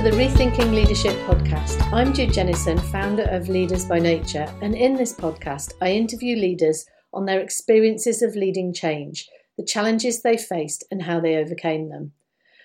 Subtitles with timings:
[0.00, 1.82] to the Rethinking Leadership podcast.
[1.92, 6.86] I'm Jude Jennison, founder of Leaders by Nature, and in this podcast, I interview leaders
[7.12, 9.28] on their experiences of leading change,
[9.58, 12.12] the challenges they faced, and how they overcame them.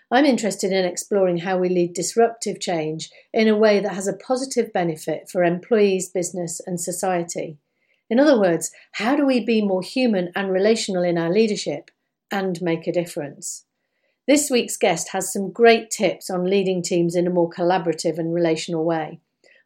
[0.09, 4.15] I'm interested in exploring how we lead disruptive change in a way that has a
[4.15, 7.57] positive benefit for employees, business, and society.
[8.09, 11.91] In other words, how do we be more human and relational in our leadership
[12.31, 13.65] and make a difference?
[14.27, 18.33] This week's guest has some great tips on leading teams in a more collaborative and
[18.33, 19.19] relational way.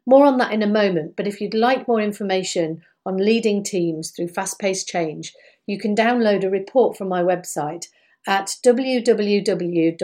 [0.06, 4.10] More on that in a moment, but if you'd like more information on leading teams
[4.10, 5.34] through fast paced change,
[5.66, 7.86] you can download a report from my website
[8.26, 9.96] at www.jude.team.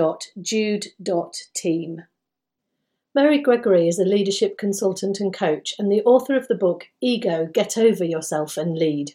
[3.15, 7.46] Mary Gregory is a leadership consultant and coach and the author of the book Ego
[7.46, 9.15] Get Over Yourself and Lead.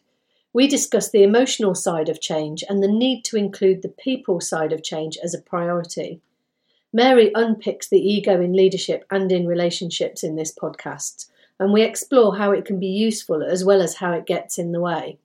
[0.53, 4.73] We discuss the emotional side of change and the need to include the people side
[4.73, 6.21] of change as a priority.
[6.91, 12.37] Mary unpicks the ego in leadership and in relationships in this podcast, and we explore
[12.37, 15.17] how it can be useful as well as how it gets in the way.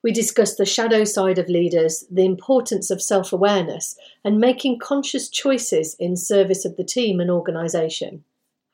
[0.00, 5.28] We discuss the shadow side of leaders, the importance of self awareness, and making conscious
[5.28, 8.22] choices in service of the team and organisation.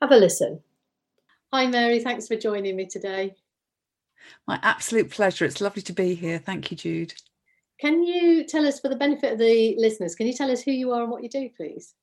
[0.03, 0.61] Have a listen.
[1.51, 2.01] Hi, Mary.
[2.01, 3.37] Thanks for joining me today.
[4.47, 5.45] My absolute pleasure.
[5.45, 6.39] It's lovely to be here.
[6.39, 7.15] Thank you, Jude.
[7.81, 10.73] Can you tell us, for the benefit of the listeners, can you tell us who
[10.73, 11.95] you are and what you do, please?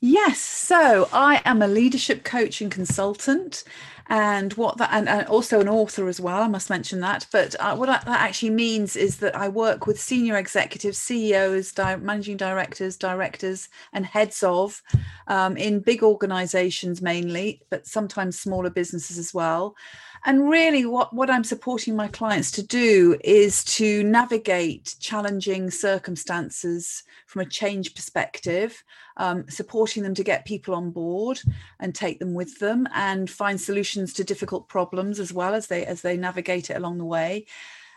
[0.00, 3.64] Yes, so I am a leadership coach and consultant,
[4.08, 6.40] and what that and, and also an author as well.
[6.40, 7.26] I must mention that.
[7.32, 11.96] But uh, what that actually means is that I work with senior executives, CEOs, di-
[11.96, 14.80] managing directors, directors, and heads of
[15.26, 19.74] um, in big organisations mainly, but sometimes smaller businesses as well
[20.24, 27.02] and really what what i'm supporting my clients to do is to navigate challenging circumstances
[27.26, 28.82] from a change perspective
[29.16, 31.40] um, supporting them to get people on board
[31.80, 35.84] and take them with them and find solutions to difficult problems as well as they
[35.84, 37.46] as they navigate it along the way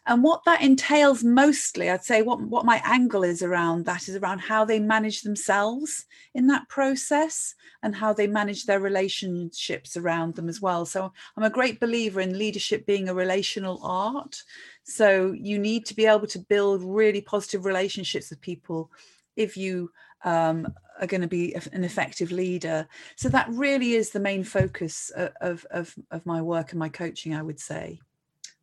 [0.08, 4.16] and what that entails mostly i'd say what, what my angle is around that is
[4.16, 10.36] around how they manage themselves in that process and how they manage their relationships around
[10.36, 10.86] them as well.
[10.86, 14.42] So i'm a great believer in leadership being a relational art.
[14.84, 18.92] So you need to be able to build really positive relationships with people
[19.36, 19.92] if you
[20.24, 22.88] um, are going to be an effective leader.
[23.16, 27.34] So that really is the main focus of, of, of my work and my coaching
[27.34, 28.00] i would say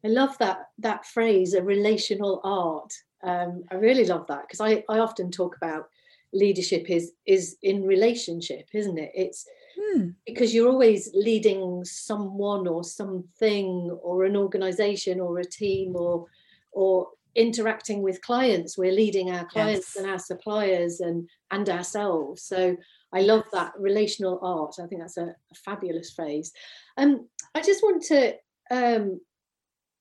[0.05, 2.93] I love that that phrase, a relational art.
[3.23, 5.89] Um, I really love that because I, I often talk about
[6.33, 9.13] leadership is is in relationship, isn't it?
[9.15, 9.47] It's
[9.79, 10.11] hmm.
[10.27, 16.27] because you're always leading someone or something or an organization or a team or
[16.73, 18.77] or interacting with clients.
[18.79, 19.97] We're leading our clients yes.
[19.97, 22.43] and our suppliers and and ourselves.
[22.43, 22.77] So
[23.13, 24.75] I love that relational art.
[24.83, 26.53] I think that's a, a fabulous phrase.
[26.99, 28.35] Um, I just want to
[28.71, 29.21] um,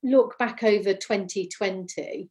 [0.09, 2.29] look back over 2020,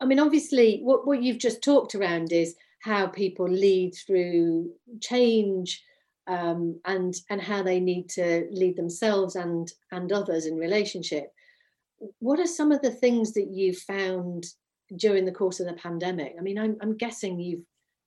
[0.00, 4.70] I mean, obviously, what, what you've just talked around is how people lead through
[5.00, 5.82] change
[6.26, 11.32] um, and and how they need to lead themselves and and others in relationship.
[12.18, 14.46] What are some of the things that you found
[14.96, 16.34] during the course of the pandemic?
[16.38, 17.64] I mean, I'm, I'm guessing you've,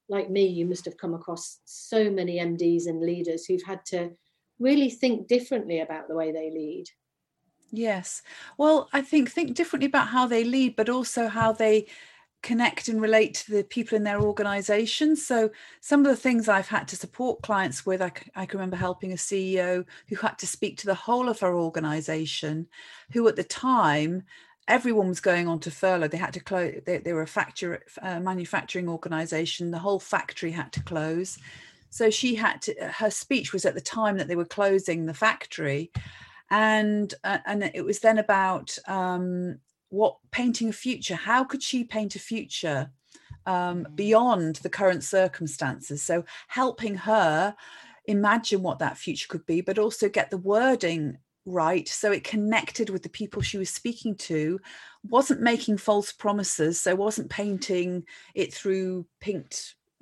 [0.10, 4.12] like me, you must have come across so many MDs and leaders who've had to
[4.60, 6.86] really think differently about the way they lead.
[7.76, 8.22] Yes.
[8.60, 11.88] Well, I think think differently about how they lead, but also how they
[12.44, 15.16] connect and relate to the people in their organization.
[15.16, 15.50] So
[15.82, 19.12] some of the things I've had to support clients with, I, I can remember helping
[19.12, 22.68] a CEO who had to speak to the whole of her organization,
[23.12, 24.22] who at the time
[24.68, 26.10] everyone was going on to furlough.
[26.10, 26.80] They had to close.
[26.86, 29.72] They, they were a factory, uh, manufacturing organization.
[29.72, 31.40] The whole factory had to close.
[31.90, 32.76] So she had to.
[33.00, 35.92] Her speech was at the time that they were closing the factory,
[36.54, 39.58] and uh, and it was then about um,
[39.90, 41.16] what painting a future.
[41.16, 42.92] How could she paint a future
[43.48, 43.96] um, mm.
[43.96, 46.04] beyond the current circumstances?
[46.04, 47.56] So helping her
[48.06, 52.90] imagine what that future could be, but also get the wording right so it connected
[52.90, 54.58] with the people she was speaking to
[55.10, 58.02] wasn't making false promises so wasn't painting
[58.34, 59.54] it through pink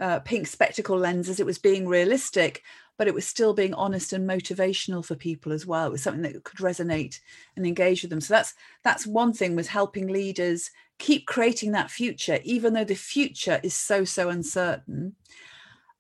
[0.01, 2.63] uh, pink spectacle lenses it was being realistic
[3.01, 5.87] but it was still being honest and motivational for people as well.
[5.87, 7.19] It was something that could resonate
[7.55, 8.21] and engage with them.
[8.21, 8.53] So that's
[8.83, 10.69] that's one thing was helping leaders
[10.99, 15.15] keep creating that future, even though the future is so so uncertain.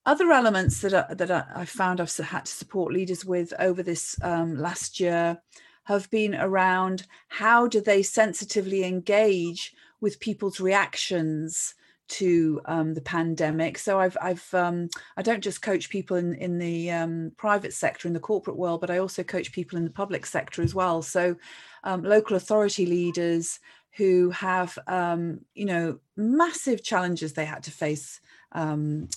[0.05, 4.15] Other elements that I, that I, found I've had to support leaders with over this
[4.21, 5.41] um, last year
[5.85, 11.73] have been around how do they sensitively engage with people's reactions
[12.11, 13.77] to um, the pandemic.
[13.77, 18.07] So I've I've um, I don't just coach people in in the um, private sector
[18.07, 21.01] in the corporate world, but I also coach people in the public sector as well.
[21.01, 21.35] So
[21.83, 23.59] um, local authority leaders
[23.97, 28.19] who have um, you know massive challenges they had to face
[28.51, 29.07] um,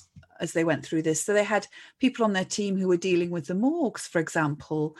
[0.41, 1.23] as they went through this.
[1.23, 1.67] So they had
[1.99, 4.97] people on their team who were dealing with the morgues, for example,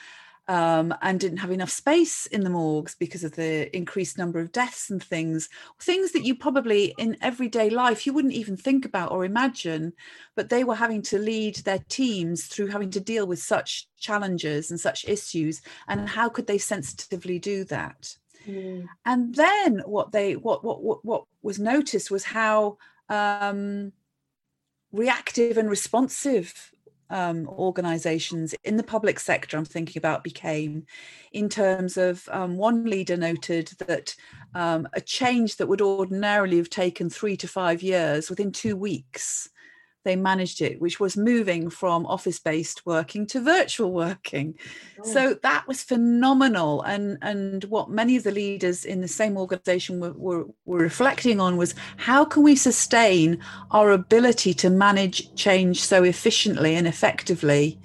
[0.47, 4.53] um, and didn't have enough space in the morgues because of the increased number of
[4.53, 5.49] deaths and things,
[5.81, 9.93] things that you probably in everyday life you wouldn't even think about or imagine,
[10.37, 14.71] but they were having to lead their teams through having to deal with such challenges
[14.71, 15.63] and such issues.
[15.89, 18.17] And how could they sensitively do that?
[18.47, 18.87] Mm.
[19.07, 22.77] And then what they what what what, what was noticed was how
[23.09, 23.93] um,
[24.93, 26.74] reactive and responsive
[27.15, 30.85] um, organizations in the public sector I'm thinking about became
[31.33, 34.17] in terms of um, one leader noted that
[34.55, 39.49] um, a change that would ordinarily have taken three to five years within two weeks
[40.05, 44.55] they managed it, which was moving from office based working to virtual working.
[45.01, 45.05] Oh.
[45.05, 46.83] So that was phenomenal.
[46.83, 51.41] And, and what many of the leaders in the same organization were, were, were reflecting
[51.41, 53.39] on was how can we sustain
[53.71, 57.79] our ability to manage change so efficiently and effectively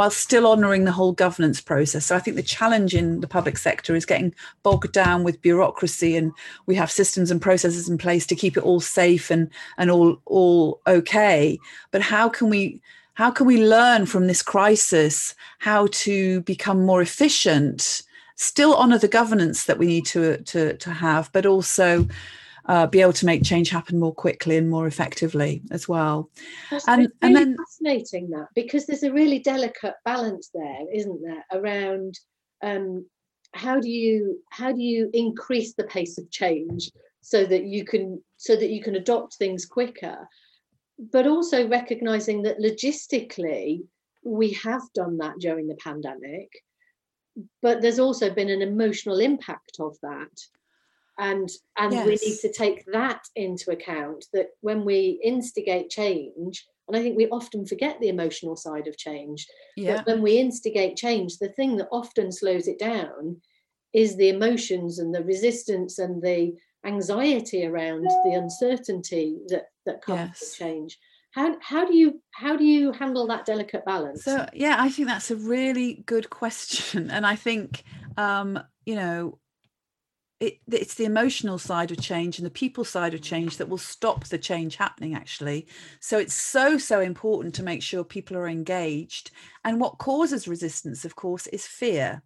[0.00, 2.06] while still honouring the whole governance process.
[2.06, 6.16] So I think the challenge in the public sector is getting bogged down with bureaucracy,
[6.16, 6.32] and
[6.64, 10.18] we have systems and processes in place to keep it all safe and and all
[10.24, 11.58] all okay.
[11.90, 12.80] But how can we
[13.12, 18.00] how can we learn from this crisis how to become more efficient?
[18.36, 22.08] Still honour the governance that we need to to to have, but also
[22.66, 26.30] uh, be able to make change happen more quickly and more effectively as well.
[26.70, 31.22] That's and, really and then fascinating that because there's a really delicate balance there, isn't
[31.22, 32.18] there, around
[32.62, 33.06] um,
[33.52, 36.90] how do you how do you increase the pace of change
[37.20, 40.28] so that you can so that you can adopt things quicker,
[41.12, 43.82] but also recognizing that logistically
[44.22, 46.50] we have done that during the pandemic
[47.62, 50.30] but there's also been an emotional impact of that
[51.20, 52.06] and and yes.
[52.06, 57.16] we need to take that into account that when we instigate change and i think
[57.16, 59.46] we often forget the emotional side of change
[59.76, 59.96] yeah.
[59.96, 63.36] but when we instigate change the thing that often slows it down
[63.92, 66.54] is the emotions and the resistance and the
[66.86, 70.40] anxiety around the uncertainty that that comes yes.
[70.40, 70.98] with change
[71.32, 75.06] how how do you how do you handle that delicate balance so yeah i think
[75.06, 77.82] that's a really good question and i think
[78.16, 79.38] um you know
[80.40, 83.78] it, it's the emotional side of change and the people side of change that will
[83.78, 85.66] stop the change happening actually.
[86.00, 89.30] So it's so so important to make sure people are engaged.
[89.64, 92.22] And what causes resistance of course is fear.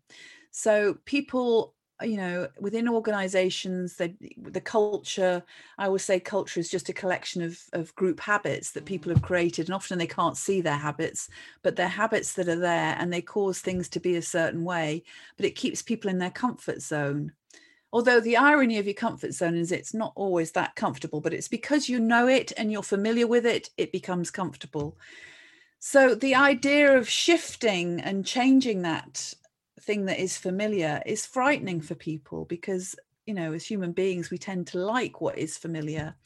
[0.52, 5.40] So people you know within organizations they, the culture
[5.78, 9.22] i always say culture is just a collection of, of group habits that people have
[9.22, 9.66] created.
[9.66, 11.28] And often they can't see their habits
[11.62, 15.02] but they're habits that are there and they cause things to be a certain way.
[15.36, 17.32] But it keeps people in their comfort zone
[17.94, 21.46] Although the irony of your comfort zone is it's not always that comfortable, but it's
[21.46, 24.98] because you know it and you're familiar with it, it becomes comfortable.
[25.78, 29.32] So the idea of shifting and changing that
[29.80, 32.96] thing that is familiar is frightening for people because,
[33.26, 36.16] you know, as human beings, we tend to like what is familiar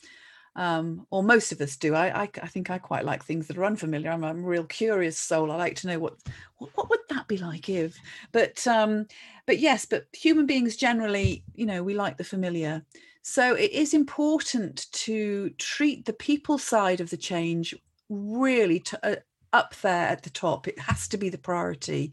[0.56, 1.94] um, or most of us do.
[1.94, 4.10] I, I, I, think I quite like things that are unfamiliar.
[4.10, 5.52] I'm a real curious soul.
[5.52, 6.16] I like to know what
[6.58, 7.96] what, what would that be like if.
[8.32, 9.06] But um,
[9.46, 12.84] but yes, but human beings generally, you know, we like the familiar.
[13.22, 17.74] So it is important to treat the people side of the change
[18.08, 19.16] really to, uh,
[19.52, 20.66] up there at the top.
[20.66, 22.12] It has to be the priority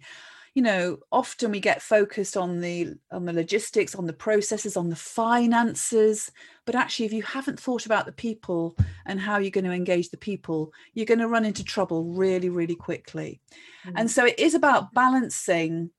[0.56, 4.90] you know often we get focused on the on the logistics on the processes on
[4.90, 6.32] the finances
[6.66, 10.10] but actually if you haven't thought about the people and how you're going to engage
[10.10, 13.42] the people you're going to run into trouble really really quickly.
[13.86, 13.98] Mm-hmm.
[13.98, 15.92] and so it is about balancing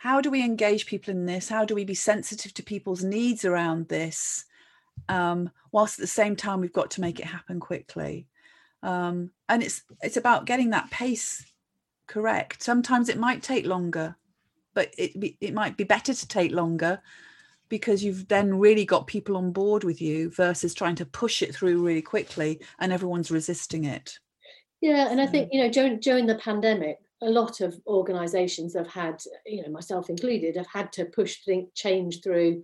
[0.00, 1.50] how do we engage people in this?
[1.50, 4.46] How do we be sensitive to people's needs around this
[5.10, 8.26] um, whilst at the same time we've got to make it happen quickly?
[8.82, 11.44] Um, and it's it's about getting that pace
[12.10, 12.62] correct.
[12.62, 14.16] Sometimes it might take longer
[14.74, 17.00] but it it might be better to take longer
[17.68, 21.54] because you've then really got people on board with you versus trying to push it
[21.54, 24.18] through really quickly and everyone's resisting it.
[24.80, 28.88] Yeah and i think you know during during the pandemic a lot of organizations have
[28.88, 32.62] had you know myself included have had to push think change through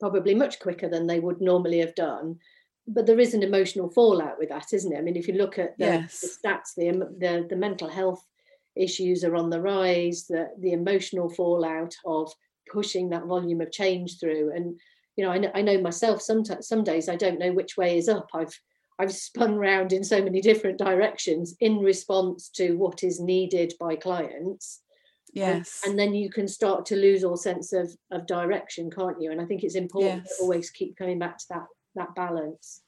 [0.00, 2.36] probably much quicker than they would normally have done.
[2.88, 4.98] But there is an emotional fallout with that isn't it?
[4.98, 6.20] I mean if you look at the, yes.
[6.20, 8.26] the stats the, the the mental health
[8.76, 12.32] issues are on the rise, the, the emotional fallout of
[12.70, 14.52] pushing that volume of change through.
[14.54, 14.78] And,
[15.16, 17.98] you know, I know, I know myself, sometimes, some days I don't know which way
[17.98, 18.28] is up.
[18.34, 18.58] I've,
[18.98, 23.96] I've spun round in so many different directions in response to what is needed by
[23.96, 24.80] clients.
[25.34, 25.80] Yes.
[25.84, 29.32] And, and then you can start to lose all sense of, of direction, can't you?
[29.32, 30.36] And I think it's important yes.
[30.36, 32.80] to always keep coming back to that that balance.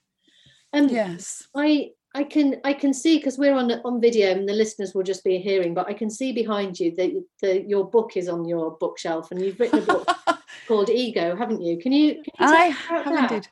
[0.73, 1.47] And yes.
[1.55, 5.03] I I can I can see because we're on on video and the listeners will
[5.03, 8.45] just be hearing, but I can see behind you that the, your book is on
[8.45, 10.09] your bookshelf and you've written a book
[10.69, 11.77] called Ego, haven't you?
[11.79, 12.15] Can you?
[12.15, 13.49] Can you I have indeed.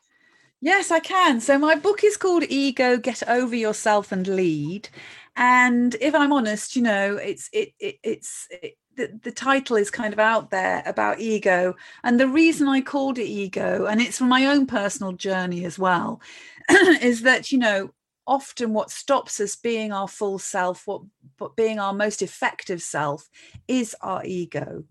[0.60, 1.40] Yes, I can.
[1.40, 4.88] So my book is called Ego: Get Over Yourself and Lead.
[5.34, 9.90] And if I'm honest, you know, it's it, it it's it, the, the title is
[9.90, 14.18] kind of out there about ego and the reason i called it ego and it's
[14.18, 16.20] from my own personal journey as well
[17.00, 17.90] is that you know
[18.26, 21.02] often what stops us being our full self, what
[21.38, 23.28] but being our most effective self,
[23.68, 24.84] is our ego.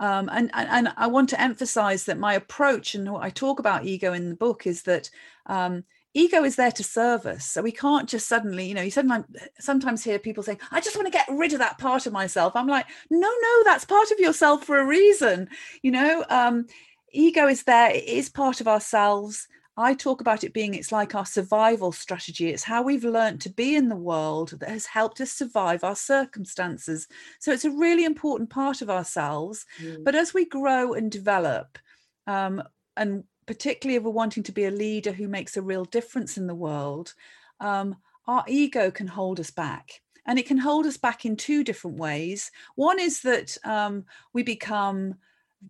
[0.00, 3.58] Um, and, and, and I want to emphasize that my approach and what I talk
[3.58, 5.10] about ego in the book is that
[5.46, 5.82] um,
[6.14, 7.46] ego is there to serve us.
[7.46, 9.26] So we can't just suddenly, you know, you sometimes
[9.58, 12.54] sometimes hear people saying, "I just want to get rid of that part of myself."
[12.54, 15.48] I'm like, no, no, that's part of yourself for a reason.
[15.82, 16.66] You know, um,
[17.12, 19.48] ego is there; it is part of ourselves.
[19.78, 22.48] I talk about it being it's like our survival strategy.
[22.48, 25.94] It's how we've learned to be in the world that has helped us survive our
[25.94, 27.06] circumstances.
[27.38, 29.64] So it's a really important part of ourselves.
[29.80, 30.02] Mm.
[30.02, 31.78] But as we grow and develop,
[32.26, 32.60] um,
[32.96, 36.48] and particularly if we're wanting to be a leader who makes a real difference in
[36.48, 37.14] the world,
[37.60, 37.94] um,
[38.26, 40.02] our ego can hold us back.
[40.26, 42.50] And it can hold us back in two different ways.
[42.74, 44.04] One is that um,
[44.34, 45.14] we become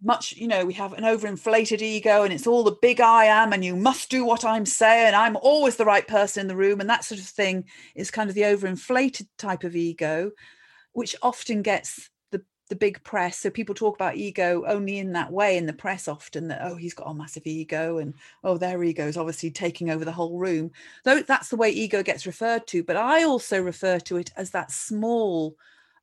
[0.03, 3.53] much you know we have an overinflated ego and it's all the big i am
[3.53, 6.81] and you must do what i'm saying i'm always the right person in the room
[6.81, 7.65] and that sort of thing
[7.95, 10.31] is kind of the overinflated type of ego
[10.93, 13.39] which often gets the the big press.
[13.39, 16.75] So people talk about ego only in that way in the press often that oh
[16.75, 18.15] he's got a massive ego and
[18.45, 20.73] oh their ego is obviously taking over the whole room.
[21.05, 24.51] Though that's the way ego gets referred to but i also refer to it as
[24.51, 25.57] that small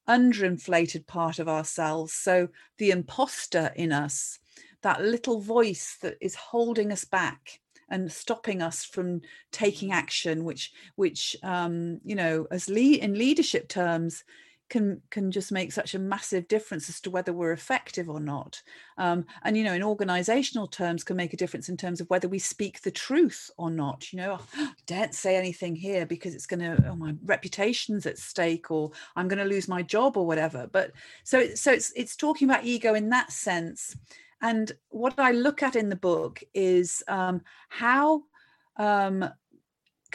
[0.08, 2.14] underinflated part of ourselves.
[2.14, 4.40] So the imposter in us,
[4.82, 7.60] that little voice that is holding us back
[7.90, 9.22] and stopping us from
[9.52, 14.24] taking action, which, which um, you know, as lead in leadership terms,
[14.70, 18.62] can can just make such a massive difference as to whether we're effective or not.
[18.98, 22.28] Um, and you know in organizational terms can make a difference in terms of whether
[22.28, 26.48] we speak the truth or not you know oh, don't say anything here because it's
[26.48, 30.26] going to oh, my reputation's at stake or i'm going to lose my job or
[30.26, 30.68] whatever.
[30.72, 30.92] But
[31.24, 33.96] so so it's it's talking about ego in that sense.
[34.42, 38.24] And what i look at in the book is um, how
[38.78, 39.30] um,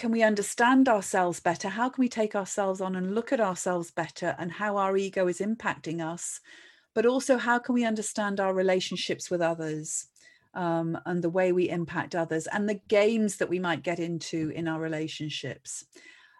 [0.00, 1.69] can we understand ourselves better?
[1.69, 5.28] How can we take ourselves on and look at ourselves better and how our ego
[5.28, 6.40] is impacting us?
[6.95, 10.07] But also, how can we understand our relationships with others
[10.54, 14.50] um, and the way we impact others and the games that we might get into
[14.54, 15.85] in our relationships?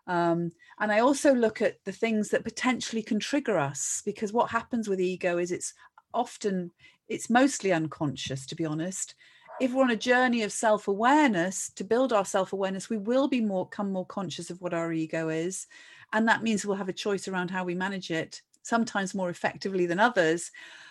[0.07, 4.50] Um, and I also look at the things that potentially can trigger us because what
[4.50, 5.75] happens with ego is it's
[6.14, 6.71] often,
[7.09, 9.14] it's mostly unconscious, to be honest
[9.61, 13.69] if we're on a journey of self-awareness to build our self-awareness we will be more
[13.69, 15.67] come more conscious of what our ego is.
[16.12, 19.87] And that means we'll have a choice around how we manage it sometimes more effectively
[19.87, 20.50] than others.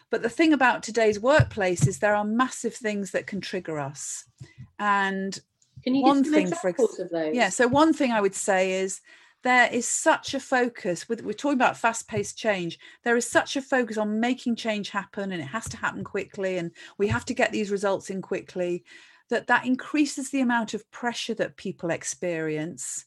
[0.09, 4.25] But the thing about today's workplace is there are massive things that can trigger us.
[4.79, 5.39] And
[5.83, 8.99] can you one thing for example yeah so one thing i would say is
[9.43, 13.62] there is such a focus with we're talking about fast-paced change there is such a
[13.62, 17.34] focus on making change happen and it has to happen quickly and we have to
[17.34, 18.84] get these results in quickly
[19.29, 23.05] that that increases the amount of pressure that people experience.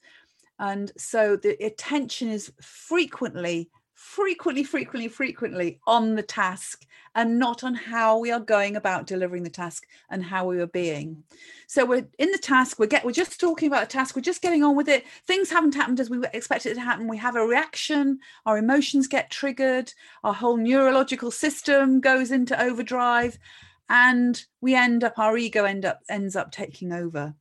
[0.59, 3.71] And so the attention is frequently
[4.03, 9.45] frequently, frequently, frequently on the task and not on how we are going about delivering
[9.45, 11.23] the task and how we are being.
[11.69, 14.43] So we're in the task, we're get we're just talking about the task, we're just
[14.43, 15.07] getting on with it.
[15.27, 17.07] Things haven't happened as we expected it to happen.
[17.07, 19.93] We have a reaction, our emotions get triggered,
[20.25, 23.39] our whole neurological system goes into overdrive,
[23.89, 27.35] and we end up, our ego end up ends up taking over.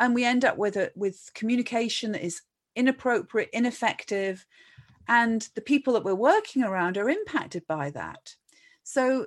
[0.00, 2.40] And we end up with a with communication that is
[2.74, 4.46] inappropriate, ineffective,
[5.08, 8.34] and the people that we're working around are impacted by that.
[8.82, 9.26] So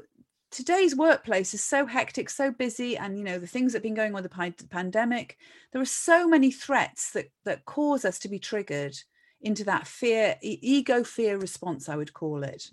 [0.51, 3.93] today's workplace is so hectic so busy and you know the things that have been
[3.93, 5.37] going on with the pandemic
[5.71, 8.97] there are so many threats that that cause us to be triggered
[9.41, 12.69] into that fear ego fear response i would call it.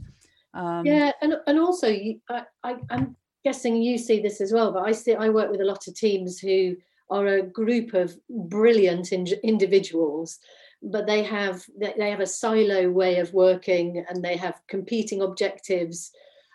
[0.55, 4.85] Um, yeah and, and also I, I, i'm guessing you see this as well but
[4.87, 6.77] i see i work with a lot of teams who
[7.11, 10.39] are a group of brilliant in, individuals
[10.83, 16.13] but they have they have a silo way of working and they have competing objectives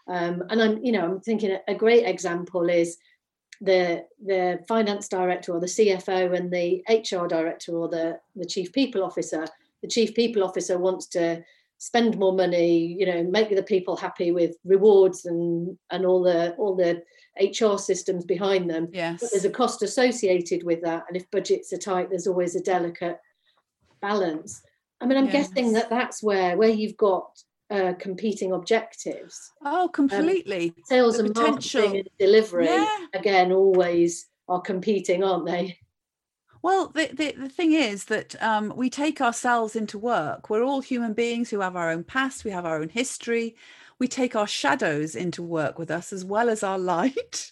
[0.07, 2.97] um, and i'm you know i'm thinking a great example is
[3.61, 8.73] the the finance director or the CFO and the HR director or the the chief
[8.73, 9.45] people officer.
[9.81, 11.43] The chief people officer wants to
[11.77, 16.53] spend more money, you know, make the people happy with rewards and and all the
[16.55, 17.03] all the
[17.39, 18.89] HR systems behind them.
[18.91, 19.21] Yes.
[19.21, 22.61] But there's a cost associated with that, and if budgets are tight, there's always a
[22.61, 23.19] delicate
[24.01, 24.61] balance.
[24.99, 25.49] I mean, I'm yes.
[25.49, 27.41] guessing that that's where where you've got
[27.71, 29.51] uh, competing objectives.
[29.63, 30.69] Oh, completely.
[30.69, 31.81] Um, sales the and potential.
[31.81, 32.97] marketing and delivery yeah.
[33.13, 35.77] again always are competing, aren't they?
[36.63, 40.49] Well, the, the, the thing is that um, we take ourselves into work.
[40.49, 43.55] We're all human beings who have our own past, we have our own history.
[43.97, 47.51] We take our shadows into work with us as well as our light.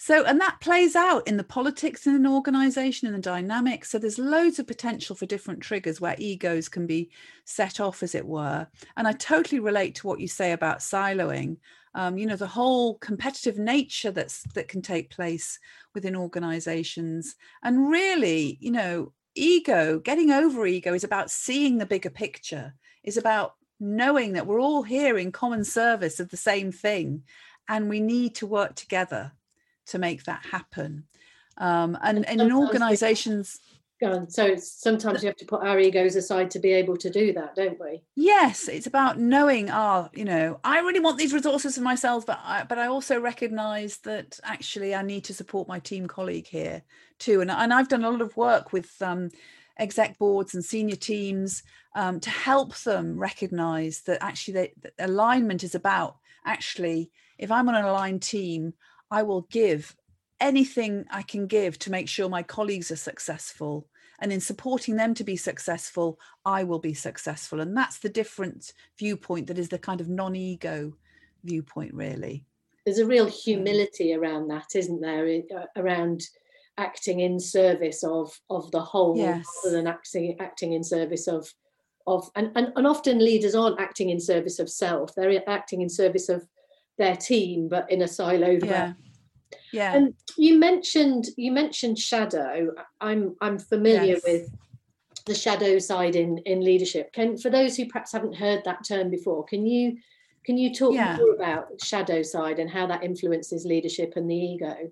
[0.00, 3.90] So, and that plays out in the politics in an organization, in the dynamics.
[3.90, 7.10] So, there's loads of potential for different triggers where egos can be
[7.44, 8.68] set off, as it were.
[8.96, 11.56] And I totally relate to what you say about siloing.
[11.94, 15.58] Um, you know, the whole competitive nature that's that can take place
[15.94, 17.34] within organizations.
[17.64, 23.16] And really, you know, ego, getting over ego is about seeing the bigger picture, is
[23.16, 27.24] about knowing that we're all here in common service of the same thing
[27.68, 29.32] and we need to work together
[29.88, 31.04] to make that happen.
[31.56, 33.58] Um, and, and in organizations,
[34.28, 37.54] so sometimes you have to put our egos aside to be able to do that
[37.54, 41.74] don't we yes it's about knowing ah oh, you know i really want these resources
[41.76, 45.80] for myself but I, but i also recognize that actually i need to support my
[45.80, 46.82] team colleague here
[47.18, 49.30] too and, and i've done a lot of work with um,
[49.78, 51.62] exec boards and senior teams
[51.94, 56.16] um, to help them recognize that actually they, that alignment is about
[56.46, 58.74] actually if i'm on an aligned team
[59.10, 59.96] I will give
[60.40, 63.86] anything I can give to make sure my colleagues are successful.
[64.20, 67.60] And in supporting them to be successful, I will be successful.
[67.60, 70.92] And that's the different viewpoint that is the kind of non ego
[71.44, 72.44] viewpoint, really.
[72.84, 75.42] There's a real humility around that, isn't there?
[75.54, 76.22] Uh, around
[76.78, 79.44] acting in service of of the whole yes.
[79.64, 81.52] rather than acting acting in service of
[82.06, 85.88] of and, and and often leaders aren't acting in service of self they're acting in
[85.88, 86.46] service of
[86.98, 88.88] their team, but in a siloed yeah.
[88.88, 88.94] way.
[89.72, 89.94] Yeah.
[89.94, 92.68] And you mentioned you mentioned shadow.
[93.00, 94.22] I'm I'm familiar yes.
[94.24, 94.50] with
[95.26, 97.12] the shadow side in in leadership.
[97.12, 99.98] Can for those who perhaps haven't heard that term before, can you
[100.44, 101.16] can you talk yeah.
[101.16, 104.90] more about shadow side and how that influences leadership and the ego?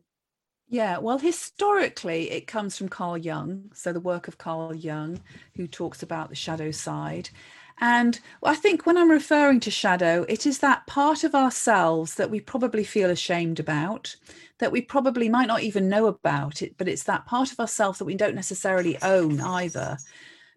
[0.68, 3.70] Yeah, well, historically, it comes from Carl Jung.
[3.72, 5.20] So, the work of Carl Jung,
[5.54, 7.30] who talks about the shadow side.
[7.78, 12.30] And I think when I'm referring to shadow, it is that part of ourselves that
[12.30, 14.16] we probably feel ashamed about,
[14.58, 17.98] that we probably might not even know about it, but it's that part of ourselves
[17.98, 19.98] that we don't necessarily own either,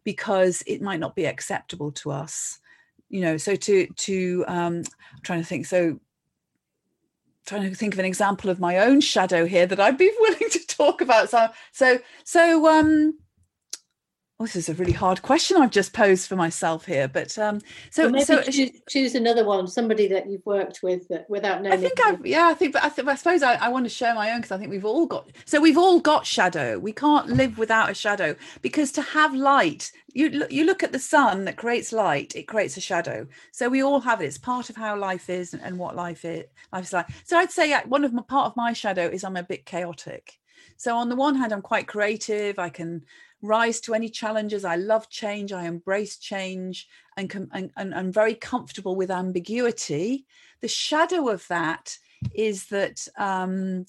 [0.06, 2.60] because it might not be acceptable to us.
[3.10, 5.66] You know, so to to um, I'm trying to think.
[5.66, 6.00] So
[7.46, 10.50] trying to think of an example of my own shadow here that I'd be willing
[10.52, 11.30] to talk about.
[11.30, 13.18] So so so um
[14.42, 17.10] Oh, this is a really hard question I've just posed for myself here.
[17.10, 17.60] But um,
[17.92, 21.74] so well, so choose, choose, another one, somebody that you've worked with that, without knowing.
[21.74, 23.90] I think I've yeah, I think, but I, th- I suppose I, I, want to
[23.90, 25.30] share my own because I think we've all got.
[25.44, 26.80] So we've all got shadow.
[26.80, 31.00] We can't live without a shadow because to have light, you you look at the
[31.00, 33.28] sun that creates light, it creates a shadow.
[33.52, 34.28] So we all have it.
[34.28, 36.46] It's part of how life is and, and what life is.
[36.72, 37.08] Life's like.
[37.26, 39.66] So I'd say yeah, one of my part of my shadow is I'm a bit
[39.66, 40.40] chaotic.
[40.78, 42.58] So on the one hand, I'm quite creative.
[42.58, 43.04] I can
[43.42, 44.66] rise to any challenges.
[44.66, 45.52] I love change.
[45.52, 50.26] I embrace change and, and, and I'm very comfortable with ambiguity.
[50.62, 51.98] The shadow of that
[52.34, 53.86] is that um,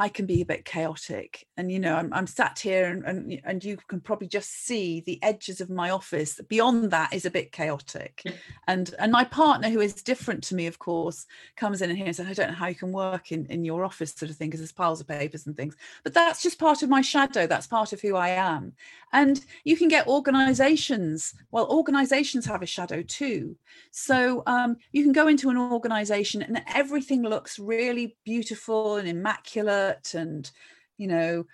[0.00, 1.46] I can be a bit chaotic.
[1.58, 5.02] And, you know, I'm, I'm sat here and, and, and, you can probably just see
[5.04, 6.40] the edges of my office.
[6.48, 8.24] Beyond that is a bit chaotic.
[8.66, 12.06] And and my partner, who is different to me, of course, comes in and here
[12.06, 14.36] and says, I don't know how you can work in, in your office sort of
[14.36, 15.76] thing, because there's piles of papers and things.
[16.04, 17.48] But that's just part of my shadow.
[17.48, 18.74] That's part of who I am.
[19.12, 23.56] And you can get organizations, well, organizations have a shadow too.
[23.90, 30.14] So um, you can go into an organization and everything looks really beautiful and immaculate
[30.14, 30.50] and,
[30.96, 31.44] you know,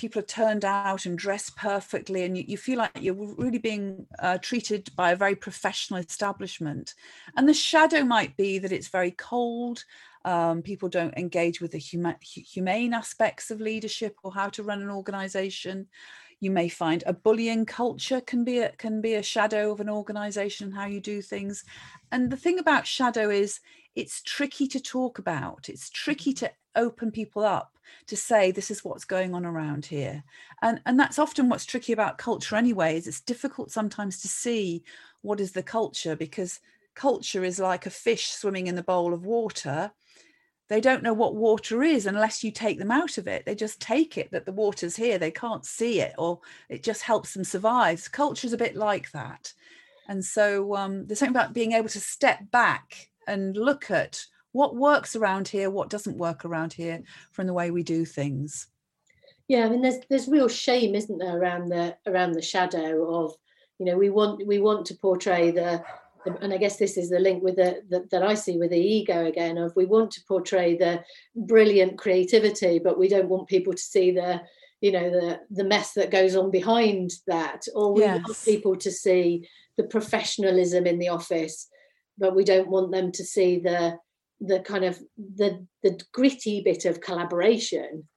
[0.00, 4.06] people are turned out and dressed perfectly and you, you feel like you're really being
[4.18, 6.94] uh, treated by a very professional establishment
[7.36, 9.84] and the shadow might be that it's very cold
[10.24, 14.80] um, people don't engage with the huma- humane aspects of leadership or how to run
[14.80, 15.86] an organization
[16.40, 19.90] you may find a bullying culture can be a, can be a shadow of an
[19.90, 21.64] organization and how you do things.
[22.10, 23.60] And the thing about shadow is
[23.94, 25.68] it's tricky to talk about.
[25.68, 27.76] It's tricky to open people up
[28.06, 30.22] to say this is what's going on around here.
[30.62, 34.82] And and that's often what's tricky about culture anyway is it's difficult sometimes to see
[35.22, 36.60] what is the culture because
[36.94, 39.90] culture is like a fish swimming in the bowl of water
[40.70, 43.44] they don't know what water is unless you take them out of it.
[43.44, 45.18] They just take it that the water's here.
[45.18, 48.08] They can't see it or it just helps them survive.
[48.12, 49.52] Culture's a bit like that.
[50.08, 54.76] And so um, there's something about being able to step back and look at what
[54.76, 57.02] works around here what doesn't work around here
[57.32, 58.68] from the way we do things.
[59.48, 63.34] Yeah i mean there's there's real shame isn't there around the around the shadow of
[63.80, 65.82] you know we want we want to portray the
[66.26, 68.78] and I guess this is the link with the, the, that I see with the
[68.78, 71.02] ego again of we want to portray the
[71.34, 74.40] brilliant creativity, but we don't want people to see the
[74.80, 78.22] you know the the mess that goes on behind that, or we yes.
[78.24, 81.68] want people to see the professionalism in the office,
[82.18, 83.98] but we don't want them to see the
[84.40, 84.98] the kind of
[85.36, 88.08] the the gritty bit of collaboration.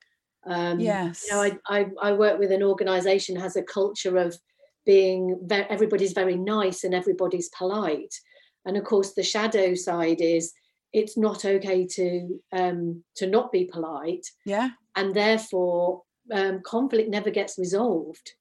[0.46, 4.38] Um, yes, you know, I, I I work with an organisation has a culture of
[4.86, 8.14] being very, everybody's very nice and everybody's polite.
[8.66, 10.54] And of course the shadow side is
[10.92, 14.26] it's not okay to um to not be polite.
[14.46, 14.70] Yeah.
[14.96, 18.32] And therefore um, conflict never gets resolved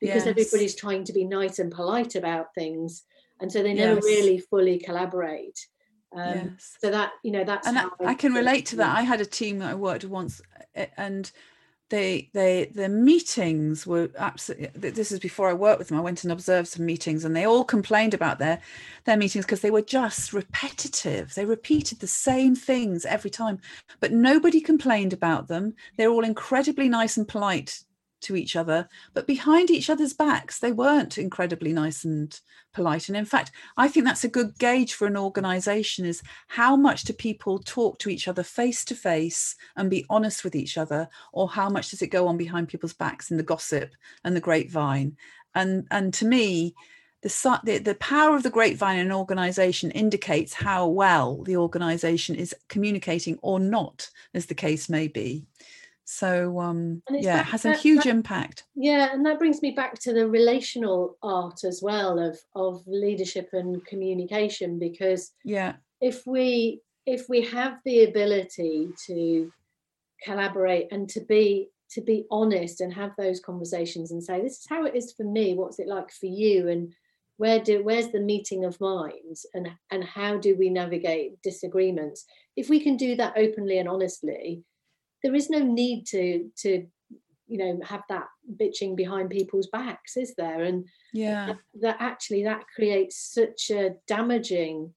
[0.00, 0.26] because yes.
[0.26, 3.04] everybody's trying to be nice and polite about things.
[3.40, 4.04] And so they never yes.
[4.04, 5.58] really fully collaborate.
[6.14, 6.76] Um, yes.
[6.78, 8.98] so that you know that's and I, I, can relate to that.
[8.98, 10.42] i had a team that i worked with once
[10.98, 11.32] and
[11.92, 16.24] they they the meetings were absolutely this is before i worked with them i went
[16.24, 18.58] and observed some meetings and they all complained about their
[19.04, 21.34] their meetings because they were just repetitive.
[21.34, 23.60] They repeated the same things every time
[24.00, 25.74] but nobody complained about them.
[25.96, 27.82] They're all incredibly nice and polite
[28.22, 32.40] to each other, but behind each other's backs, they weren't incredibly nice and
[32.72, 33.08] polite.
[33.08, 37.04] And in fact, I think that's a good gauge for an organization is how much
[37.04, 41.08] do people talk to each other face to face and be honest with each other,
[41.32, 43.92] or how much does it go on behind people's backs in the gossip
[44.24, 45.16] and the grapevine?
[45.54, 46.74] And and to me,
[47.22, 52.34] the, the, the power of the grapevine in an organization indicates how well the organization
[52.34, 55.44] is communicating or not, as the case may be.
[56.04, 58.64] So um, yeah, it has a huge that, impact.
[58.74, 63.50] Yeah, and that brings me back to the relational art as well of of leadership
[63.52, 69.50] and communication because yeah, if we if we have the ability to
[70.24, 74.66] collaborate and to be to be honest and have those conversations and say this is
[74.68, 76.92] how it is for me what's it like for you and
[77.38, 82.24] where do where's the meeting of minds and and how do we navigate disagreements
[82.56, 84.62] if we can do that openly and honestly
[85.22, 86.86] there is no need to to
[87.46, 90.62] you know have that bitching behind people's backs is there?
[90.62, 91.46] And yeah.
[91.46, 94.94] that, that actually that creates such a damaging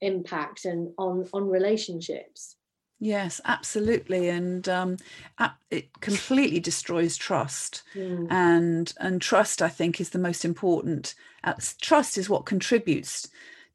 [0.00, 2.56] impact and on on relationships.
[3.00, 4.28] Yes absolutely.
[4.28, 4.96] And um,
[5.70, 7.82] it completely destroys trust.
[7.94, 8.26] Mm.
[8.30, 11.14] and and trust i think is the most important
[11.44, 13.28] uh, trust is what contributes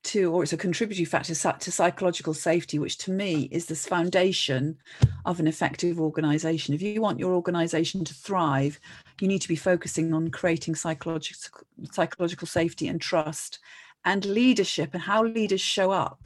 [0.04, 4.78] to, or it's a contributory factor to psychological safety, which to me is this foundation
[5.26, 6.74] of an effective organization.
[6.74, 8.80] If you want your organization to thrive,
[9.20, 11.62] you need to be focusing on creating psychological,
[11.92, 13.60] psychological safety and trust
[14.06, 16.20] and leadership and how leaders show up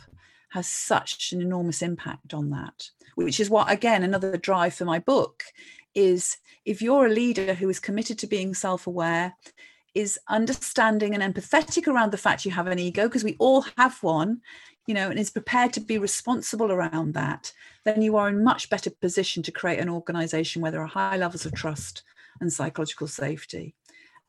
[0.50, 5.00] has such an enormous impact on that which is what again another drive for my
[5.00, 5.44] book
[5.96, 9.36] is if you're a leader who is committed to being self-aware
[9.98, 14.02] is understanding and empathetic around the fact you have an ego, because we all have
[14.04, 14.42] one,
[14.86, 17.52] you know, and is prepared to be responsible around that,
[17.84, 21.18] then you are in much better position to create an organization where there are high
[21.18, 22.04] levels of trust
[22.40, 23.76] and psychological safety.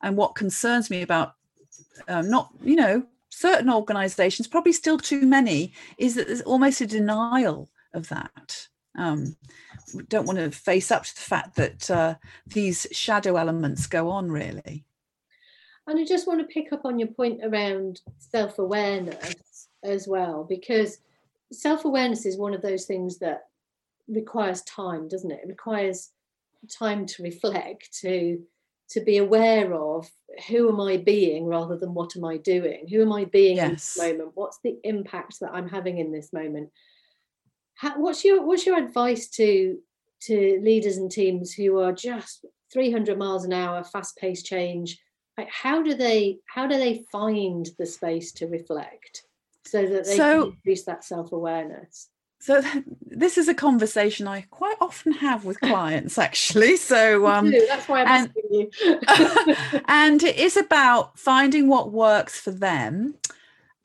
[0.01, 1.35] And what concerns me about
[2.07, 6.87] um, not, you know, certain organizations, probably still too many, is that there's almost a
[6.87, 8.67] denial of that.
[8.97, 9.35] Um,
[10.07, 12.15] don't want to face up to the fact that uh,
[12.47, 14.83] these shadow elements go on really.
[15.89, 20.43] And I just want to pick up on your point around self awareness as well,
[20.47, 20.99] because
[21.51, 23.47] self awareness is one of those things that
[24.07, 25.41] requires time, doesn't it?
[25.43, 26.11] It requires
[26.77, 28.39] time to reflect, to
[28.91, 30.07] to be aware of
[30.47, 32.87] who am I being rather than what am I doing?
[32.87, 33.65] Who am I being yes.
[33.65, 34.31] in this moment?
[34.35, 36.69] What's the impact that I'm having in this moment?
[37.73, 39.79] How, what's your what's your advice to
[40.21, 44.99] to leaders and teams who are just 300 miles an hour, fast paced change,
[45.39, 49.23] like how do they how do they find the space to reflect
[49.65, 52.09] so that they so, can increase that self-awareness
[52.41, 52.61] so
[53.05, 56.77] this is a conversation I quite often have with clients, actually.
[56.77, 59.81] So um, that's why I'm and, asking you.
[59.89, 63.15] and it is about finding what works for them.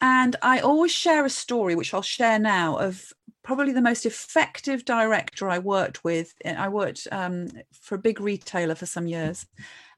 [0.01, 3.12] And I always share a story, which I'll share now, of
[3.45, 6.35] probably the most effective director I worked with.
[6.45, 9.47] I worked um, for a big retailer for some years,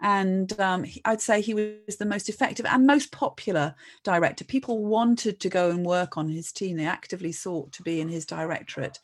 [0.00, 4.44] and um, he, I'd say he was the most effective and most popular director.
[4.44, 8.08] People wanted to go and work on his team; they actively sought to be in
[8.08, 8.98] his directorate.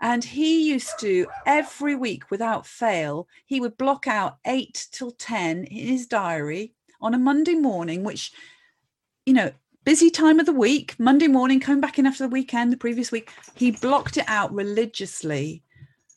[0.00, 5.64] And he used to, every week without fail, he would block out eight till 10
[5.64, 8.32] in his diary on a Monday morning, which,
[9.24, 9.52] you know,
[9.86, 13.12] busy time of the week, Monday morning, coming back in after the weekend, the previous
[13.12, 15.62] week, he blocked it out religiously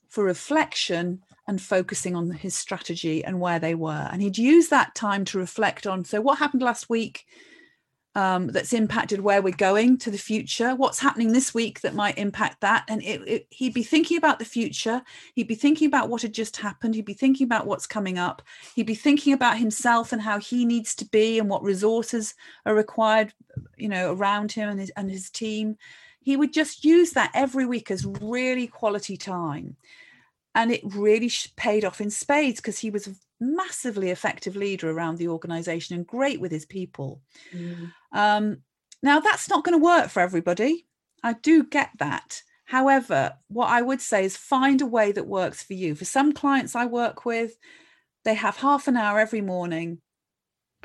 [0.09, 4.09] for reflection and focusing on his strategy and where they were.
[4.11, 7.27] And he'd use that time to reflect on so, what happened last week?
[8.19, 10.75] Um, that's impacted where we're going to the future.
[10.75, 12.83] What's happening this week that might impact that?
[12.89, 15.01] And it, it, he'd be thinking about the future.
[15.35, 16.95] He'd be thinking about what had just happened.
[16.95, 18.41] He'd be thinking about what's coming up.
[18.75, 22.75] He'd be thinking about himself and how he needs to be and what resources are
[22.75, 23.33] required
[23.77, 25.77] you know around him and his, and his team.
[26.21, 29.77] He would just use that every week as really quality time.
[30.53, 33.07] And it really paid off in spades because he was
[33.39, 37.21] massively effective leader around the organization and great with his people.
[37.53, 37.91] Mm.
[38.13, 38.57] um,
[39.01, 40.85] now that's not going to work for everybody.
[41.23, 42.41] I do get that.
[42.65, 45.95] However what i would say is find a way that works for you.
[45.95, 47.57] For some clients i work with
[48.25, 50.01] they have half an hour every morning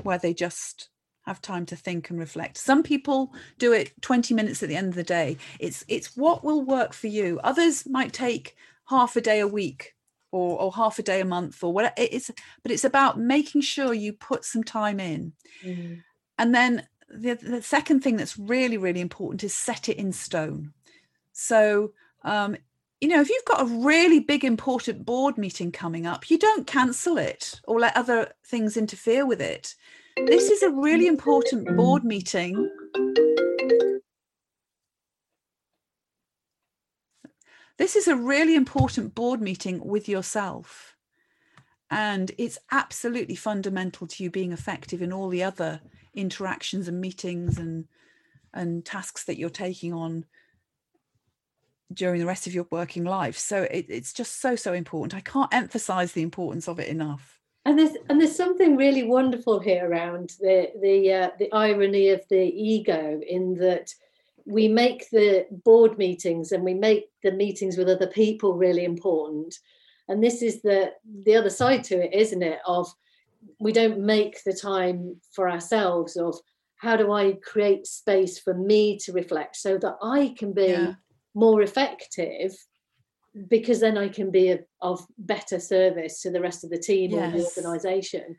[0.02, 0.88] where they just
[1.26, 2.58] have time to think and reflect.
[2.58, 5.36] Some people do it 20 minutes at the end of the day.
[5.58, 7.40] It's it's what will work for you.
[7.42, 8.56] Others might take
[8.88, 9.94] half a day a week
[10.34, 12.30] or, or half a day a month or whatever it is
[12.62, 15.32] but it's about making sure you put some time in.
[15.62, 16.02] Mm.
[16.38, 20.72] and then the, the second thing that's really really important is set it in stone.
[21.32, 21.92] So
[22.22, 22.56] um,
[23.00, 26.66] you know if you've got a really big important board meeting coming up you don't
[26.66, 29.74] cancel it or let other things interfere with it.
[30.26, 32.70] This is a really important board meeting
[37.76, 40.96] This is a really important board meeting with yourself.
[41.90, 45.80] And it's absolutely fundamental to you being effective in all the other
[46.14, 47.86] interactions and meetings and
[48.52, 50.24] and tasks that you're taking on
[51.92, 53.36] during the rest of your working life.
[53.36, 55.14] So it, it's just so so important.
[55.14, 57.40] I can't emphasize the importance of it enough.
[57.64, 62.22] And there's and there's something really wonderful here around the the uh, the irony of
[62.28, 63.94] the ego in that
[64.46, 69.54] we make the board meetings and we make the meetings with other people really important
[70.08, 70.92] and this is the
[71.24, 72.88] the other side to it isn't it of
[73.58, 76.36] we don't make the time for ourselves of
[76.76, 80.94] how do i create space for me to reflect so that i can be yeah.
[81.34, 82.54] more effective
[83.48, 87.12] because then i can be a, of better service to the rest of the team
[87.12, 87.34] yes.
[87.34, 88.36] or the organization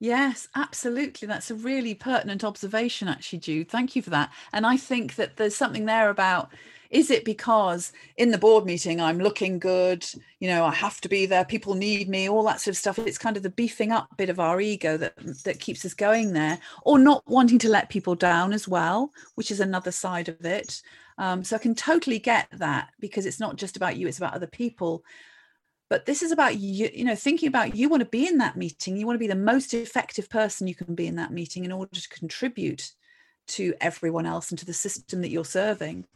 [0.00, 1.26] Yes, absolutely.
[1.26, 3.68] That's a really pertinent observation, actually, Jude.
[3.68, 4.30] Thank you for that.
[4.52, 6.50] And I think that there's something there about
[6.90, 10.06] is it because in the board meeting I'm looking good,
[10.40, 12.98] you know, I have to be there, people need me, all that sort of stuff.
[12.98, 16.32] It's kind of the beefing up bit of our ego that that keeps us going
[16.32, 20.42] there, or not wanting to let people down as well, which is another side of
[20.46, 20.80] it.
[21.18, 24.34] Um, so I can totally get that because it's not just about you, it's about
[24.34, 25.04] other people
[25.88, 28.56] but this is about you you know thinking about you want to be in that
[28.56, 28.96] meeting.
[28.96, 31.72] You want to be the most effective person you can be in that meeting in
[31.72, 32.92] order to contribute
[33.48, 36.06] to everyone else and to the system that you're serving.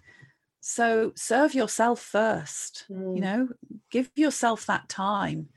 [0.61, 3.16] So serve yourself first mm.
[3.16, 3.48] you know?
[3.90, 5.48] Give yourself that time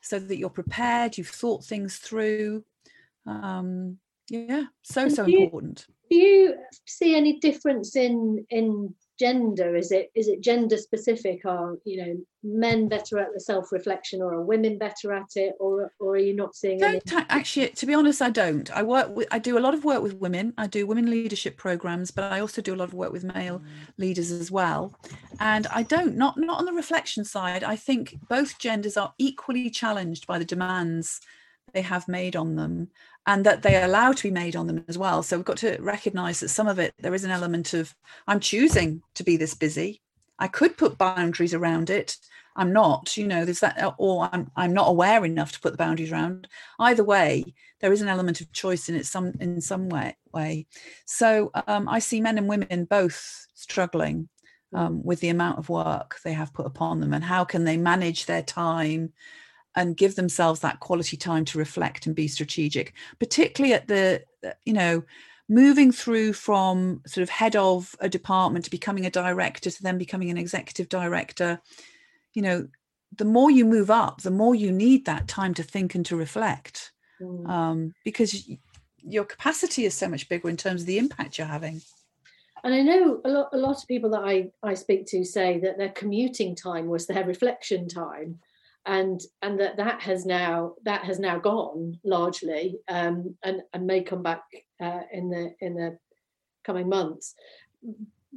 [0.00, 2.64] so that you're prepared you've thought things through.
[3.26, 3.98] Um
[4.30, 5.86] yeah so so you, important.
[6.10, 6.54] do you
[6.86, 9.76] see any difference in in gender?
[9.76, 11.44] Is it is it gender specific?
[11.44, 15.54] Are you know men better at the self-reflection or are women better at it?
[15.60, 18.70] Or or are you not seeing don't any- actually to be honest i don't.
[18.76, 20.52] I work with i do a lot of work with women.
[20.58, 23.62] I do women leadership programs but i also do a lot of work with male
[23.98, 24.94] leaders as well.
[25.40, 27.64] And i don't not not on the reflection side.
[27.64, 31.20] I think both genders are equally challenged by the demands
[31.72, 32.88] they have made on them
[33.26, 35.22] and that they allow to be made on them as well.
[35.22, 37.94] So we've got to recognize that some of it, there is an element of,
[38.26, 40.02] I'm choosing to be this busy.
[40.38, 42.16] I could put boundaries around it.
[42.56, 45.78] I'm not, you know, there's that, or I'm, I'm not aware enough to put the
[45.78, 46.48] boundaries around.
[46.78, 47.44] Either way,
[47.80, 50.16] there is an element of choice in it some in some way.
[50.32, 50.66] way.
[51.04, 54.28] So um, I see men and women both struggling
[54.72, 57.76] um, with the amount of work they have put upon them and how can they
[57.76, 59.12] manage their time
[59.76, 64.22] and give themselves that quality time to reflect and be strategic particularly at the
[64.64, 65.02] you know
[65.48, 69.98] moving through from sort of head of a department to becoming a director to then
[69.98, 71.60] becoming an executive director
[72.32, 72.66] you know
[73.16, 76.16] the more you move up the more you need that time to think and to
[76.16, 77.48] reflect mm.
[77.48, 78.48] um, because
[79.02, 81.80] your capacity is so much bigger in terms of the impact you're having
[82.64, 85.58] and I know a lot, a lot of people that I, I speak to say
[85.60, 88.40] that their commuting time was their reflection time
[88.86, 94.02] and and that that has now that has now gone largely um, and and may
[94.02, 94.42] come back
[94.80, 95.98] uh, in the in the
[96.64, 97.34] coming months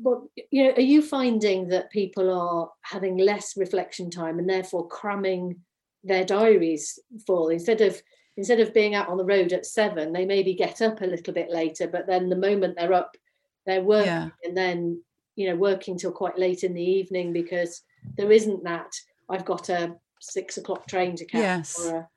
[0.01, 4.87] but you know, are you finding that people are having less reflection time and therefore
[4.87, 5.55] cramming
[6.03, 8.01] their diaries full instead of
[8.37, 11.33] instead of being out on the road at seven, they maybe get up a little
[11.33, 13.17] bit later, but then the moment they're up,
[13.65, 14.29] they're working yeah.
[14.43, 15.01] and then
[15.35, 17.81] you know working till quite late in the evening because
[18.15, 18.91] there isn't that
[19.29, 21.41] I've got a six o'clock train to catch.
[21.41, 21.85] Yes.
[21.85, 22.07] A...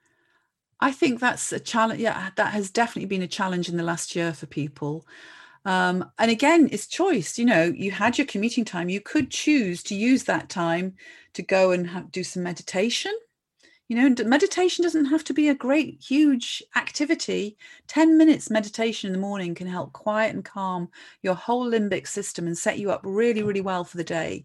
[0.80, 2.00] I think that's a challenge.
[2.00, 5.06] Yeah, that has definitely been a challenge in the last year for people.
[5.64, 7.38] Um, and again, it's choice.
[7.38, 8.88] You know, you had your commuting time.
[8.88, 10.94] You could choose to use that time
[11.34, 13.12] to go and have, do some meditation.
[13.88, 17.56] You know, meditation doesn't have to be a great, huge activity.
[17.88, 20.88] 10 minutes meditation in the morning can help quiet and calm
[21.22, 24.44] your whole limbic system and set you up really, really well for the day.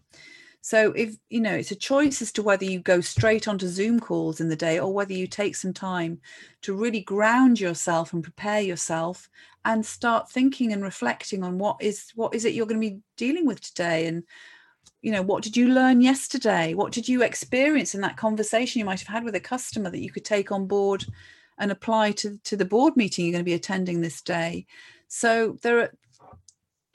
[0.66, 4.00] So if you know, it's a choice as to whether you go straight onto Zoom
[4.00, 6.20] calls in the day or whether you take some time
[6.62, 9.28] to really ground yourself and prepare yourself
[9.64, 12.98] and start thinking and reflecting on what is what is it you're going to be
[13.16, 14.24] dealing with today and
[15.02, 16.74] you know what did you learn yesterday?
[16.74, 20.02] What did you experience in that conversation you might have had with a customer that
[20.02, 21.06] you could take on board
[21.58, 24.66] and apply to to the board meeting you're going to be attending this day?
[25.06, 25.92] So there are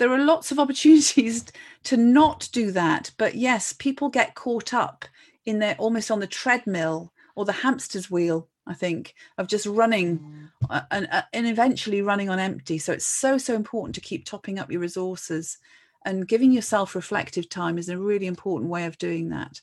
[0.02, 1.46] there are lots of opportunities
[1.84, 5.06] to not do that but yes people get caught up
[5.46, 10.18] in their almost on the treadmill or the hamster's wheel i think of just running
[10.18, 10.50] mm.
[10.72, 14.26] uh, and, uh, and eventually running on empty so it's so so important to keep
[14.26, 15.60] topping up your resources
[16.04, 19.62] and giving yourself reflective time is a really important way of doing that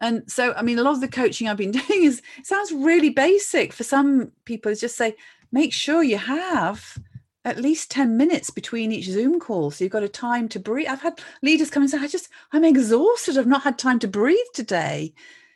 [0.00, 3.10] and so i mean a lot of the coaching i've been doing is sounds really
[3.10, 5.16] basic for some people is just say
[5.50, 6.96] make sure you have
[7.44, 9.70] at least 10 minutes between each Zoom call.
[9.70, 10.88] So you've got a time to breathe.
[10.88, 13.36] I've had leaders come and say, I just, I'm exhausted.
[13.36, 15.12] I've not had time to breathe today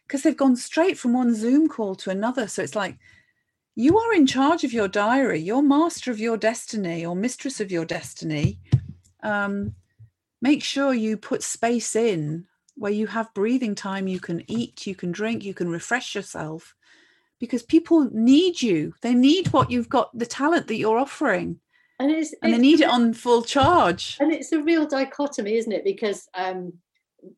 [0.07, 2.47] because they've gone straight from one Zoom call to another.
[2.47, 2.99] So it's like,
[3.75, 5.41] you are in charge of your diary.
[5.41, 8.59] You're master of your destiny or mistress of your destiny.
[9.23, 9.75] Um,
[10.43, 14.09] make sure you put space in where you have breathing time.
[14.09, 16.75] You can eat, you can drink, you can refresh yourself
[17.39, 18.93] because people need you.
[19.01, 21.61] They need what you've got, the talent that you're offering
[21.99, 24.17] and it's and they need it on full charge.
[24.21, 25.85] And it's a real dichotomy isn't it?
[25.85, 26.73] Because um,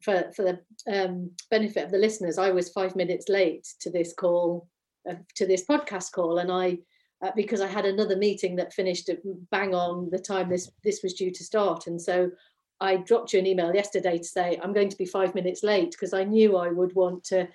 [0.00, 0.60] for for the
[0.92, 4.68] um, benefit of the listeners i was five minutes late to this call
[5.08, 6.76] uh, to this podcast call and i
[7.22, 9.18] uh, because i had another meeting that finished at
[9.50, 11.86] bang on the time this this was due to start.
[11.86, 12.30] And so
[12.80, 15.92] i dropped you an email yesterday to say i'm going to be five minutes late
[15.92, 17.48] because i knew i would want to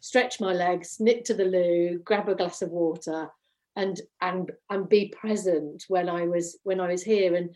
[0.00, 3.28] stretch my legs nip to the loo grab a glass of water
[3.78, 7.50] and and and be present when I was when I was here and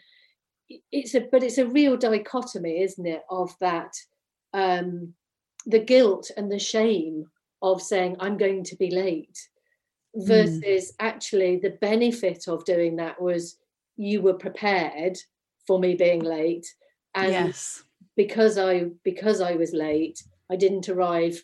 [0.90, 3.92] it's a but it's a real dichotomy isn't it of that
[4.54, 5.12] um
[5.66, 7.26] the guilt and the shame
[7.60, 9.36] of saying I'm going to be late
[10.14, 10.26] hmm.
[10.26, 10.94] versus mm.
[11.00, 13.58] actually the benefit of doing that was
[13.96, 15.18] you were prepared
[15.66, 16.66] for me being late
[17.16, 17.82] and yes.
[18.16, 21.42] because I because I was late I didn't arrive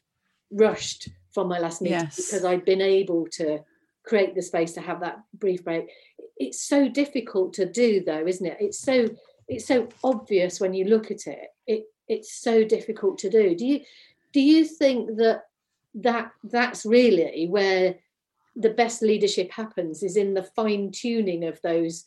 [0.52, 2.16] rushed from my last meeting yes.
[2.16, 3.58] because I'd been able to
[4.08, 5.90] create the space to have that brief break.
[6.38, 8.56] It's so difficult to do though isn't it?
[8.60, 9.08] It's so
[9.46, 11.48] it's so obvious when you look at it.
[11.66, 13.54] It it's so difficult to do.
[13.54, 13.80] Do you
[14.32, 15.44] do you think that
[15.96, 17.96] that that's really where
[18.56, 22.04] the best leadership happens is in the fine tuning of those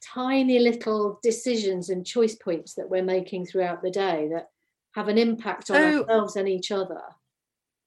[0.00, 4.48] tiny little decisions and choice points that we're making throughout the day that
[4.92, 7.00] have an impact on oh, ourselves and each other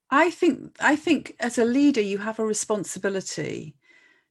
[0.10, 3.76] I think I think as a leader you have a responsibility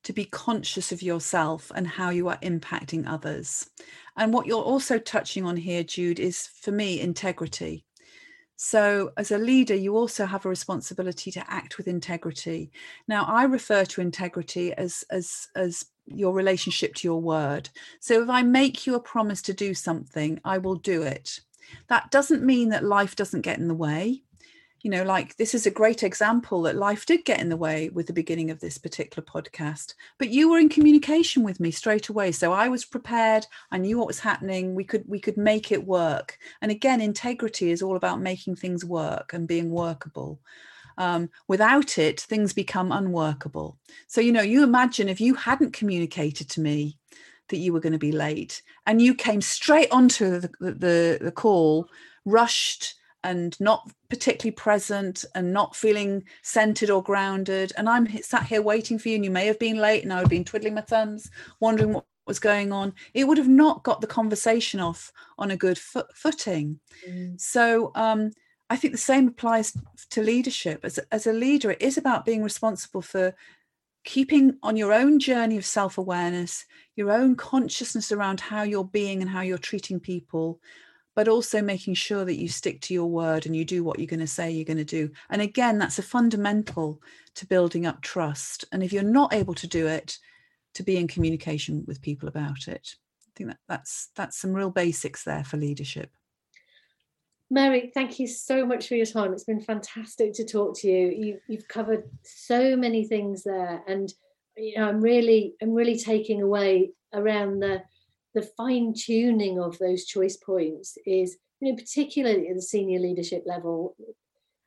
[0.04, 3.70] to be conscious of yourself and how you are impacting others.
[4.16, 7.84] And what you're also touching on here, Jude, is for me integrity.
[8.56, 12.70] So, as a leader, you also have a responsibility to act with integrity.
[13.08, 17.68] Now, I refer to integrity as as as your relationship to your word.
[18.00, 21.40] So, if I make you a promise to do something, I will do it.
[21.88, 24.23] That doesn't mean that life doesn't get in the way
[24.84, 27.88] you know, like this is a great example that life did get in the way
[27.88, 29.94] with the beginning of this particular podcast.
[30.18, 32.32] But you were in communication with me straight away.
[32.32, 33.46] So I was prepared.
[33.72, 34.74] I knew what was happening.
[34.74, 36.38] We could we could make it work.
[36.60, 40.38] And again, integrity is all about making things work and being workable.
[40.98, 43.78] Um, without it, things become unworkable.
[44.06, 46.98] So, you know, you imagine if you hadn't communicated to me
[47.48, 51.32] that you were going to be late and you came straight onto the, the, the
[51.32, 51.88] call,
[52.26, 57.72] rushed, and not particularly present and not feeling centered or grounded.
[57.76, 60.16] And I'm sat here waiting for you, and you may have been late, and I
[60.16, 62.92] would have been twiddling my thumbs, wondering what was going on.
[63.12, 66.78] It would have not got the conversation off on a good footing.
[67.08, 67.40] Mm.
[67.40, 68.30] So um,
[68.70, 69.76] I think the same applies
[70.10, 70.80] to leadership.
[70.84, 73.34] As, as a leader, it is about being responsible for
[74.04, 76.64] keeping on your own journey of self awareness,
[76.96, 80.60] your own consciousness around how you're being and how you're treating people,
[81.14, 84.06] but also making sure that you stick to your word and you do what you're
[84.06, 85.10] going to say you're going to do.
[85.30, 87.00] And again, that's a fundamental
[87.36, 88.64] to building up trust.
[88.72, 90.18] And if you're not able to do it,
[90.74, 92.96] to be in communication with people about it.
[93.28, 96.10] I think that that's that's some real basics there for leadership.
[97.50, 99.32] Mary, thank you so much for your time.
[99.32, 101.08] It's been fantastic to talk to you.
[101.08, 104.12] you you've covered so many things there, and
[104.56, 107.82] you know, I'm really, I'm really taking away around the
[108.34, 113.44] the fine tuning of those choice points is, you know, particularly at the senior leadership
[113.46, 113.96] level,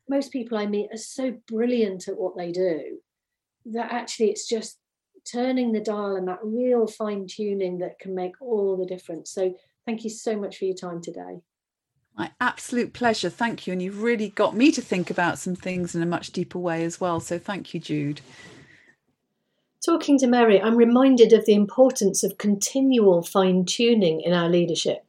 [0.09, 2.99] most people I meet are so brilliant at what they do
[3.65, 4.77] that actually it's just
[5.29, 9.31] turning the dial and that real fine tuning that can make all the difference.
[9.31, 9.53] So
[9.85, 11.41] thank you so much for your time today.
[12.17, 13.29] My absolute pleasure.
[13.29, 13.73] Thank you.
[13.73, 16.83] And you've really got me to think about some things in a much deeper way
[16.83, 17.19] as well.
[17.19, 18.21] So thank you, Jude.
[19.87, 25.05] Talking to Mary, I'm reminded of the importance of continual fine tuning in our leadership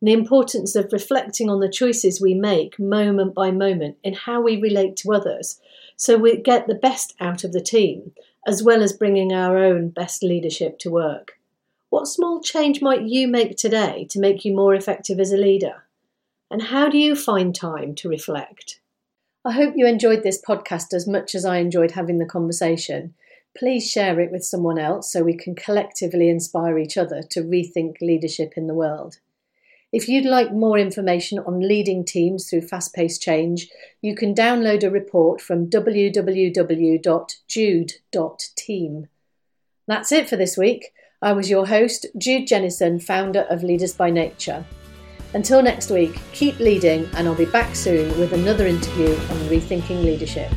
[0.00, 4.40] and the importance of reflecting on the choices we make moment by moment in how
[4.40, 5.60] we relate to others
[5.96, 8.12] so we get the best out of the team,
[8.46, 11.38] as well as bringing our own best leadership to work.
[11.90, 15.84] What small change might you make today to make you more effective as a leader?
[16.50, 18.80] And how do you find time to reflect?
[19.44, 23.12] I hope you enjoyed this podcast as much as I enjoyed having the conversation
[23.56, 28.00] please share it with someone else so we can collectively inspire each other to rethink
[28.00, 29.18] leadership in the world.
[29.92, 33.68] If you'd like more information on leading teams through fast paced change,
[34.00, 36.28] you can download a report from www.jude.team.
[39.86, 40.92] That's it for this week.
[41.20, 44.64] I was your host, Jude Jennison, founder of Leaders by Nature.
[45.34, 50.02] Until next week, keep leading, and I'll be back soon with another interview on rethinking
[50.02, 50.50] leadership.